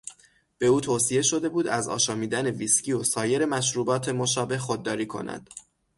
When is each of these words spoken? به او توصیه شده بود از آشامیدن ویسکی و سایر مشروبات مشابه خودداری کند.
به 0.57 0.65
او 0.67 0.81
توصیه 0.81 1.21
شده 1.21 1.49
بود 1.49 1.67
از 1.67 1.87
آشامیدن 1.89 2.45
ویسکی 2.49 2.93
و 2.93 3.03
سایر 3.03 3.45
مشروبات 3.45 4.09
مشابه 4.09 4.57
خودداری 4.57 5.05
کند. 5.05 5.49